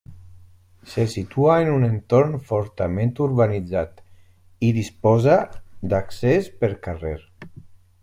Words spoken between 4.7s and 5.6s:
i disposa